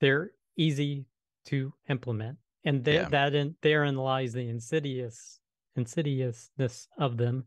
[0.00, 1.06] they're easy
[1.46, 3.08] to implement, and yeah.
[3.08, 5.40] that in, therein lies the insidious
[5.76, 7.44] insidiousness of them,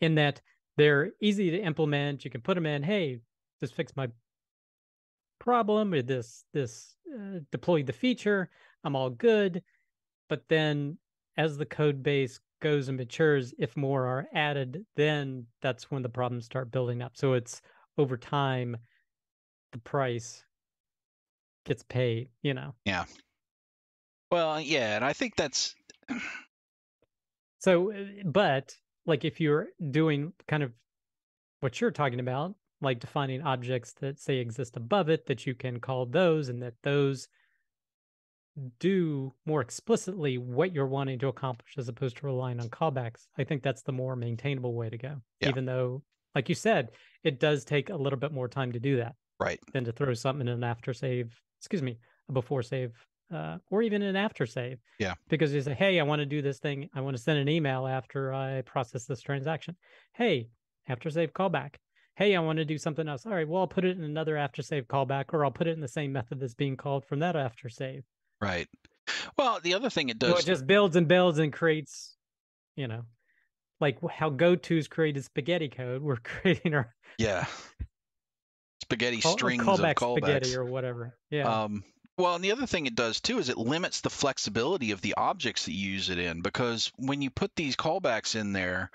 [0.00, 0.40] in that
[0.76, 2.24] they're easy to implement.
[2.24, 2.82] You can put them in.
[2.82, 3.20] Hey,
[3.60, 4.08] just fix my
[5.38, 8.48] problem, or this this uh, deploy the feature.
[8.84, 9.62] I'm all good.
[10.28, 10.96] But then
[11.36, 16.08] as the code base goes and matures, if more are added, then that's when the
[16.08, 17.12] problems start building up.
[17.16, 17.60] So it's
[17.98, 18.76] over time,
[19.72, 20.44] the price
[21.64, 22.74] gets paid, you know?
[22.84, 23.04] Yeah.
[24.30, 24.96] Well, yeah.
[24.96, 25.74] And I think that's.
[27.58, 28.74] so, uh, but
[29.06, 30.72] like if you're doing kind of
[31.60, 35.78] what you're talking about, like defining objects that say exist above it, that you can
[35.80, 37.28] call those and that those
[38.78, 43.26] do more explicitly what you're wanting to accomplish as opposed to relying on callbacks.
[43.38, 45.22] I think that's the more maintainable way to go.
[45.40, 45.48] Yeah.
[45.48, 46.02] Even though,
[46.34, 46.90] like you said,
[47.24, 49.60] it does take a little bit more time to do that Right.
[49.72, 52.92] than to throw something in an after save, excuse me, a before save,
[53.32, 54.78] uh, or even an after save.
[54.98, 55.14] Yeah.
[55.28, 56.88] Because you say, hey, I want to do this thing.
[56.94, 59.76] I want to send an email after I process this transaction.
[60.14, 60.48] Hey,
[60.88, 61.76] after save callback.
[62.16, 63.24] Hey, I want to do something else.
[63.24, 65.70] All right, well, I'll put it in another after save callback, or I'll put it
[65.72, 68.04] in the same method that's being called from that after save.
[68.40, 68.68] Right.
[69.38, 70.40] Well, the other thing it So does.
[70.40, 72.16] it just builds and builds and creates,
[72.76, 73.02] you know,
[73.82, 76.00] like how GoTo's created spaghetti code.
[76.00, 77.44] We're creating our yeah.
[78.82, 80.18] Spaghetti call, strings callback of callbacks.
[80.18, 81.16] spaghetti or whatever.
[81.30, 81.64] Yeah.
[81.64, 81.84] Um,
[82.18, 85.14] well, and the other thing it does too is it limits the flexibility of the
[85.16, 88.90] objects that you use it in because when you put these callbacks in there,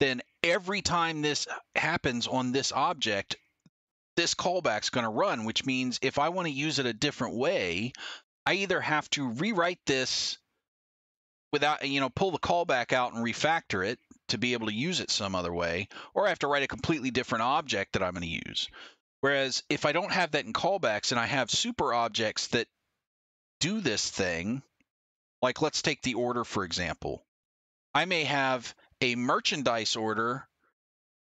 [0.00, 3.36] then every time this happens on this object,
[4.16, 7.36] this callback's going to run, which means if I want to use it a different
[7.36, 7.92] way,
[8.44, 10.38] I either have to rewrite this
[11.52, 15.00] without, you know, pull the callback out and refactor it to be able to use
[15.00, 18.14] it some other way, or I have to write a completely different object that I'm
[18.14, 18.68] going to use.
[19.20, 22.66] Whereas if I don't have that in callbacks and I have super objects that
[23.60, 24.62] do this thing,
[25.42, 27.22] like let's take the order for example.
[27.94, 30.46] I may have a merchandise order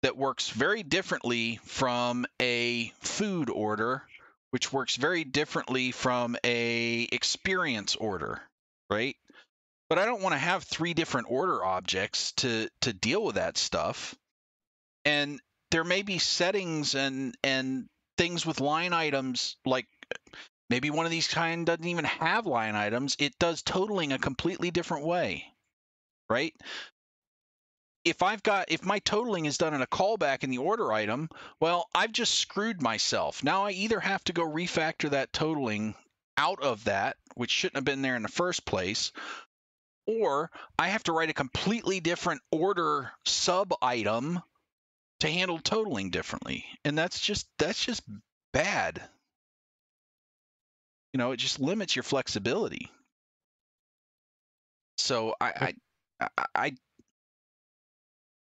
[0.02, 4.02] that works very differently from a food order,
[4.50, 8.42] which works very differently from a experience order,
[8.90, 9.16] right?
[9.88, 13.56] But I don't want to have three different order objects to to deal with that
[13.56, 14.14] stuff.
[15.04, 19.86] And there may be settings and and things with line items like
[20.70, 24.70] maybe one of these kind doesn't even have line items it does totaling a completely
[24.70, 25.44] different way
[26.30, 26.54] right
[28.04, 31.28] if i've got if my totaling is done in a callback in the order item
[31.60, 35.94] well i've just screwed myself now i either have to go refactor that totaling
[36.38, 39.12] out of that which shouldn't have been there in the first place
[40.06, 44.40] or i have to write a completely different order sub item
[45.20, 48.02] to handle totaling differently and that's just that's just
[48.52, 49.02] bad
[51.12, 52.90] you know it just limits your flexibility
[54.98, 55.74] so i
[56.20, 56.72] i i,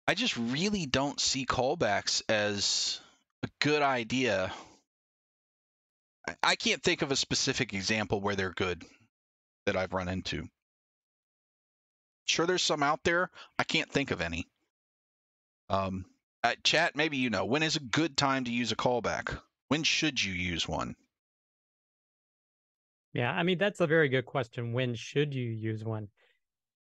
[0.07, 2.99] I just really don't see callbacks as
[3.43, 4.51] a good idea.
[6.41, 8.83] I can't think of a specific example where they're good
[9.65, 10.47] that I've run into.
[12.25, 13.29] Sure, there's some out there.
[13.59, 14.47] I can't think of any.
[15.69, 16.05] Um,
[16.43, 19.39] uh, chat, maybe you know when is a good time to use a callback?
[19.69, 20.95] When should you use one?
[23.13, 24.73] Yeah, I mean that's a very good question.
[24.73, 26.09] When should you use one?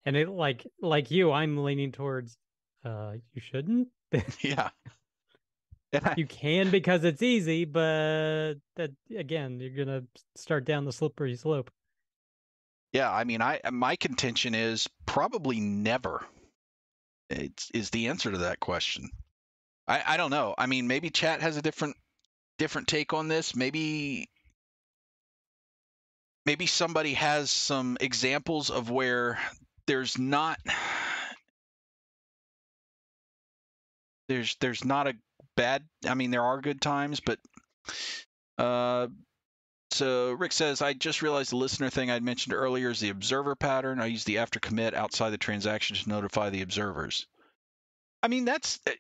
[0.06, 2.38] And it like like you, I'm leaning towards
[2.86, 3.90] uh you shouldn't.
[4.42, 4.70] yeah.
[6.18, 10.04] You can because it's easy, but that again, you're gonna
[10.36, 11.72] start down the slippery slope.
[12.94, 16.26] Yeah, I mean, I my contention is probably never.
[17.30, 19.10] It's is the answer to that question.
[19.88, 20.56] I I don't know.
[20.58, 21.98] I mean, maybe chat has a different
[22.58, 23.56] different take on this.
[23.56, 24.30] Maybe
[26.46, 29.38] maybe somebody has some examples of where
[29.86, 30.58] there's not
[34.30, 35.14] there's there's not a
[35.56, 37.40] bad I mean there are good times, but
[38.58, 39.08] uh
[39.92, 43.56] so Rick says I just realized the listener thing I'd mentioned earlier is the observer
[43.56, 44.00] pattern.
[44.00, 47.26] I use the after commit outside the transaction to notify the observers.
[48.22, 48.92] I mean that's uh,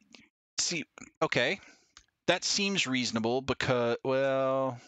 [0.60, 0.86] see
[1.22, 1.60] okay.
[2.28, 4.80] That seems reasonable because well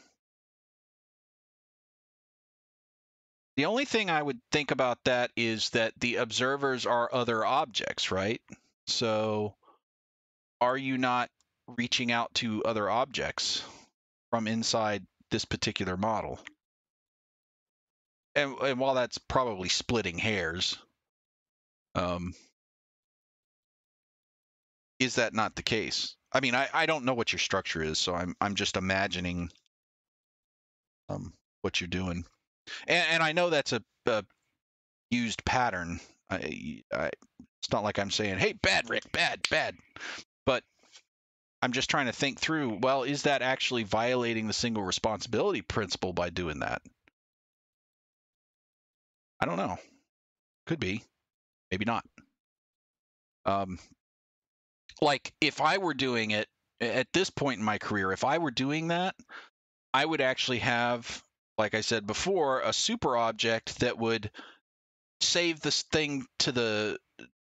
[3.59, 8.09] The only thing I would think about that is that the observers are other objects,
[8.09, 8.41] right?
[8.88, 9.53] So
[10.62, 11.29] are you not
[11.67, 13.62] reaching out to other objects
[14.29, 16.39] from inside this particular model?
[18.35, 20.77] And, and while that's probably splitting hairs,
[21.95, 22.33] um,
[24.99, 26.15] is that not the case?
[26.31, 29.49] I mean, I, I don't know what your structure is, so I'm I'm just imagining
[31.10, 32.23] um, what you're doing,
[32.87, 34.23] and, and I know that's a, a
[35.10, 35.99] used pattern.
[36.29, 37.10] I, I,
[37.62, 39.75] it's not like I'm saying, "Hey, bad, Rick, bad, bad,"
[40.45, 40.63] but
[41.62, 42.79] I'm just trying to think through.
[42.81, 46.81] Well, is that actually violating the single responsibility principle by doing that?
[49.41, 49.77] I don't know.
[50.67, 51.03] Could be,
[51.71, 52.05] maybe not.
[53.45, 53.79] Um,
[55.01, 56.47] like if I were doing it
[56.81, 59.15] at this point in my career, if I were doing that,
[59.93, 61.23] I would actually have,
[61.57, 64.31] like I said before, a super object that would
[65.21, 66.99] save this thing to the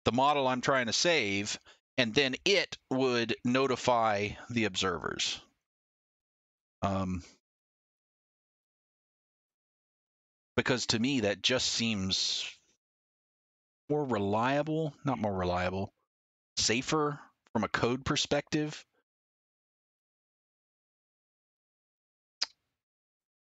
[0.04, 1.58] the model I'm trying to save
[1.98, 5.40] and then it would notify the observers.
[6.80, 7.24] Um,
[10.56, 12.48] because to me, that just seems
[13.90, 15.92] more reliable, not more reliable,
[16.56, 17.18] safer
[17.52, 18.84] from a code perspective.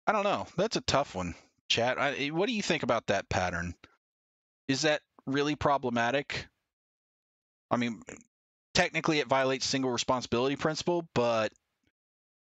[0.06, 0.48] I don't know.
[0.58, 1.34] That's a tough one,
[1.70, 1.98] chat.
[1.98, 3.74] I, what do you think about that pattern?
[4.68, 6.48] Is that really problematic?
[7.72, 8.02] I mean,
[8.74, 11.52] technically it violates single responsibility principle, but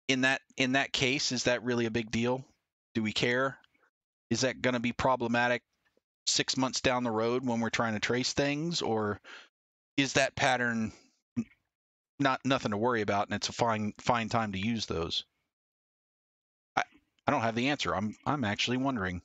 [0.07, 2.43] in that in that case, is that really a big deal?
[2.93, 3.57] Do we care?
[4.29, 5.61] Is that going to be problematic
[6.25, 9.19] six months down the road when we're trying to trace things, or
[9.97, 10.91] is that pattern
[12.19, 15.25] not nothing to worry about and it's a fine fine time to use those?
[16.75, 16.83] I
[17.27, 17.95] I don't have the answer.
[17.95, 19.21] I'm I'm actually wondering.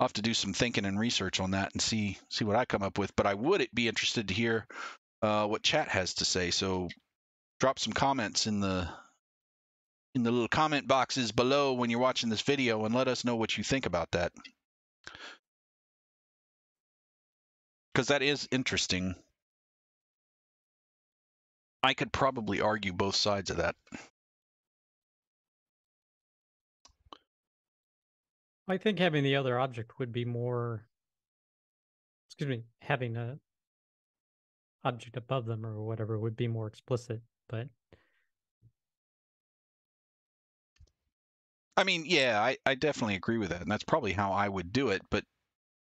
[0.00, 2.64] I'll have to do some thinking and research on that and see see what I
[2.64, 3.14] come up with.
[3.14, 4.66] But I would be interested to hear
[5.22, 6.50] uh, what chat has to say.
[6.50, 6.88] So
[7.60, 8.88] drop some comments in the
[10.14, 13.36] in the little comment boxes below when you're watching this video and let us know
[13.36, 14.32] what you think about that.
[17.94, 19.14] Because that is interesting.
[21.82, 23.74] I could probably argue both sides of that.
[28.68, 30.84] I think having the other object would be more,
[32.28, 33.38] excuse me, having a
[34.84, 37.68] object above them or whatever would be more explicit, but
[41.76, 43.62] I mean, yeah, I, I definitely agree with that.
[43.62, 45.02] And that's probably how I would do it.
[45.10, 45.24] But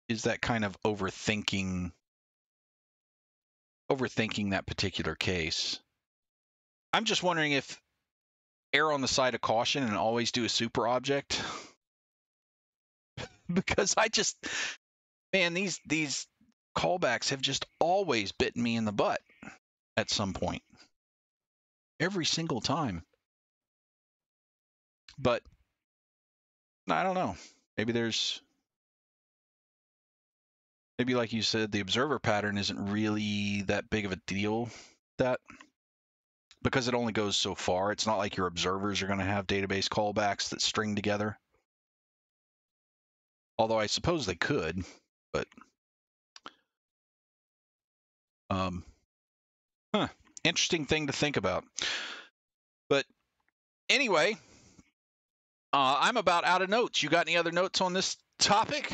[0.09, 1.93] is that kind of overthinking
[3.91, 5.81] overthinking that particular case?
[6.93, 7.81] I'm just wondering if
[8.73, 11.41] err on the side of caution and always do a super object.
[13.53, 14.37] because I just
[15.33, 16.27] man, these these
[16.79, 19.21] callbacks have just always bitten me in the butt
[19.97, 20.63] at some point.
[21.99, 23.03] Every single time.
[25.19, 25.43] But
[26.89, 27.35] I don't know.
[27.77, 28.41] Maybe there's
[30.99, 34.71] maybe like you said the observer pattern isn't really that big of a deal
[35.19, 35.41] that
[36.63, 37.91] because it only goes so far.
[37.91, 41.37] It's not like your observers are going to have database callbacks that string together.
[43.59, 44.85] Although I suppose they could,
[45.33, 45.49] but
[48.51, 48.85] um
[49.95, 50.09] huh,
[50.45, 51.65] interesting thing to think about.
[52.89, 53.05] But
[53.89, 54.37] anyway,
[55.73, 57.03] uh, I'm about out of notes.
[57.03, 58.93] You got any other notes on this topic?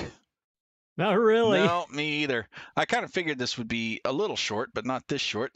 [0.97, 1.61] not really.
[1.61, 2.49] No, me either.
[2.77, 5.53] I kind of figured this would be a little short, but not this short.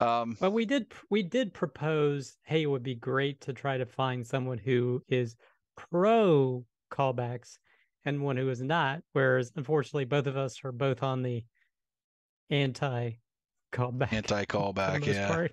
[0.00, 3.86] Um, But we did we did propose, hey, it would be great to try to
[3.86, 5.36] find someone who is
[5.76, 7.58] pro callbacks
[8.04, 9.02] and one who is not.
[9.12, 11.44] Whereas unfortunately both of us are both on the
[12.50, 13.12] anti
[13.74, 14.12] callback.
[14.12, 15.28] anti callback, yeah.
[15.28, 15.52] Part.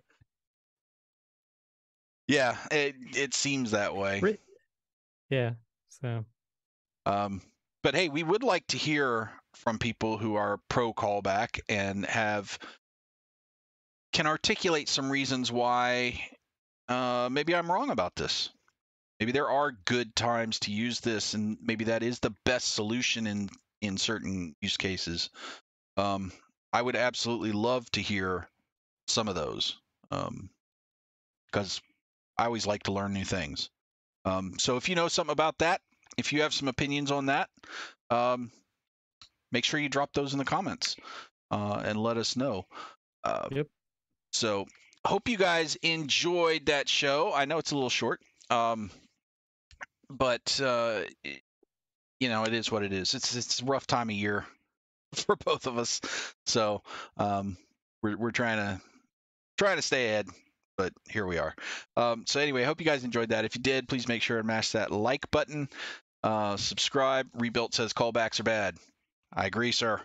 [2.28, 4.38] Yeah, it it seems that way.
[5.30, 5.52] Yeah.
[5.90, 6.26] So
[7.06, 7.42] Um,
[7.84, 12.58] but hey, we would like to hear from people who are pro callback and have
[14.14, 16.22] can articulate some reasons why
[16.88, 18.50] uh, maybe I'm wrong about this.
[19.20, 23.28] Maybe there are good times to use this, and maybe that is the best solution
[23.28, 23.50] in
[23.82, 25.30] in certain use cases.
[25.98, 26.32] Um,
[26.74, 28.48] I would absolutely love to hear
[29.08, 29.78] some of those
[31.52, 31.82] because
[32.38, 33.70] I always like to learn new things.
[34.26, 35.82] Um, so if you know something about that,
[36.18, 37.50] if you have some opinions on that,
[38.10, 38.52] um,
[39.52, 40.96] make sure you drop those in the comments
[41.50, 42.66] uh, and let us know.
[43.24, 43.68] Uh, Yep.
[44.34, 44.66] So
[45.06, 47.34] hope you guys enjoyed that show.
[47.34, 48.92] I know it's a little short, um,
[50.10, 51.42] but uh, it-
[52.20, 53.14] you know it is what it is.
[53.16, 54.46] It's it's a rough time of year
[55.26, 56.02] for both of us,
[56.46, 56.82] so
[57.18, 57.58] um,
[58.02, 58.82] we're we're trying to
[59.58, 60.28] trying to stay ahead.
[60.78, 61.54] But here we are.
[61.96, 63.46] Um, so anyway, hope you guys enjoyed that.
[63.46, 65.70] If you did, please make sure to mash that like button.
[66.24, 67.28] Uh, subscribe.
[67.36, 68.76] Rebuilt says callbacks are bad.
[69.34, 70.02] I agree, sir.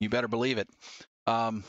[0.00, 0.68] You better believe it.
[1.26, 1.64] Um,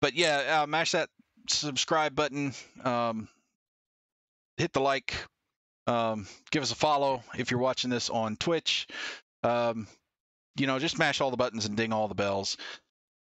[0.00, 1.08] but yeah, uh, mash that
[1.48, 2.54] subscribe button.
[2.84, 3.28] Um,
[4.56, 5.14] hit the like.
[5.86, 8.86] Um, give us a follow if you're watching this on Twitch.
[9.42, 9.86] Um,
[10.58, 12.56] you know, just mash all the buttons and ding all the bells.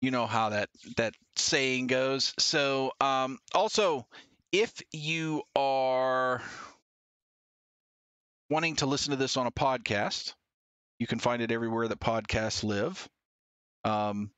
[0.00, 2.32] You know how that that saying goes.
[2.38, 4.06] So, um, also,
[4.52, 6.42] if you are
[8.48, 10.34] wanting to listen to this on a podcast,
[10.98, 13.08] you can find it everywhere that podcasts live.
[13.84, 14.30] Um,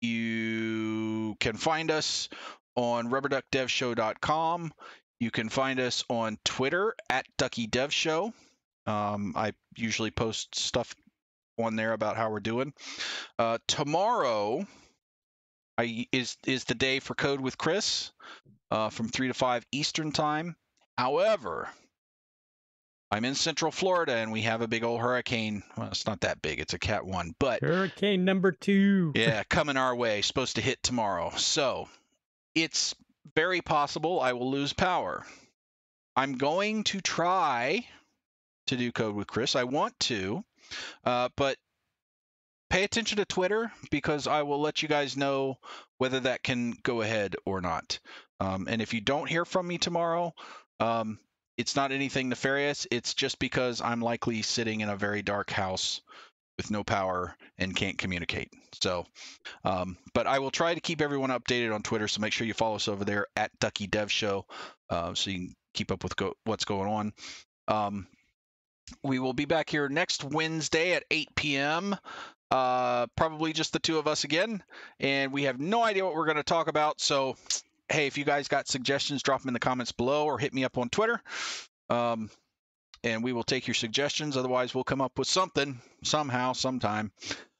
[0.00, 2.28] you can find us
[2.74, 4.72] on rubberduckdevshow.com.
[5.20, 8.32] You can find us on Twitter at Ducky Dev Show.
[8.86, 10.94] Um, I usually post stuff
[11.62, 12.72] on there about how we're doing.
[13.38, 14.66] Uh, tomorrow,
[15.78, 18.12] I, is is the day for Code with Chris
[18.70, 20.56] uh, from three to five Eastern time.
[20.98, 21.68] However,
[23.10, 25.62] I'm in Central Florida and we have a big old hurricane.
[25.76, 29.12] Well, it's not that big; it's a Cat One, but Hurricane number two.
[29.16, 30.22] yeah, coming our way.
[30.22, 31.88] Supposed to hit tomorrow, so
[32.54, 32.94] it's
[33.34, 35.24] very possible I will lose power.
[36.16, 37.86] I'm going to try
[38.66, 39.56] to do code with Chris.
[39.56, 40.44] I want to,
[41.04, 41.56] uh, but
[42.70, 45.58] pay attention to Twitter because I will let you guys know
[45.98, 47.98] whether that can go ahead or not.
[48.38, 50.32] Um, and if you don't hear from me tomorrow,
[50.78, 51.18] um,
[51.58, 52.86] it's not anything nefarious.
[52.90, 56.00] It's just because I'm likely sitting in a very dark house
[56.56, 58.50] with no power and can't communicate.
[58.82, 59.06] So,
[59.64, 62.08] um, but I will try to keep everyone updated on Twitter.
[62.08, 64.46] So make sure you follow us over there at Ducky Dev Show,
[64.88, 67.12] uh, so you can keep up with go- what's going on.
[67.68, 68.06] Um,
[69.02, 71.96] we will be back here next Wednesday at 8 p.m.
[72.50, 74.62] Uh, probably just the two of us again,
[74.98, 77.00] and we have no idea what we're going to talk about.
[77.00, 77.36] So,
[77.88, 80.64] hey, if you guys got suggestions, drop them in the comments below or hit me
[80.64, 81.22] up on Twitter.
[81.88, 82.30] Um,
[83.04, 84.36] and we will take your suggestions.
[84.36, 87.12] Otherwise, we'll come up with something somehow, sometime,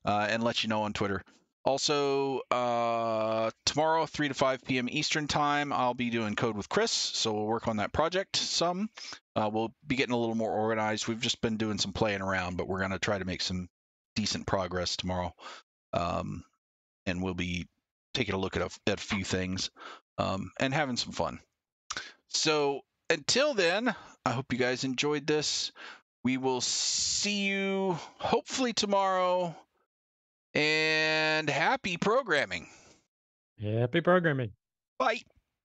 [0.05, 1.23] uh, and let you know on Twitter.
[1.65, 4.89] Also, uh, tomorrow, 3 to 5 p.m.
[4.91, 6.91] Eastern Time, I'll be doing Code with Chris.
[6.91, 8.89] So we'll work on that project some.
[9.37, 11.07] Uh, we'll be getting a little more organized.
[11.07, 13.69] We've just been doing some playing around, but we're going to try to make some
[14.17, 15.35] decent progress tomorrow.
[15.93, 16.45] Um,
[17.07, 17.69] and we'll be
[18.15, 19.71] taking a look at a, at a few things
[20.19, 21.41] um, and having some fun.
[22.29, 25.73] So until then, I hope you guys enjoyed this.
[26.23, 29.55] We will see you hopefully tomorrow.
[30.53, 32.67] And happy programming.
[33.63, 34.53] Happy programming.
[34.99, 35.21] Bye.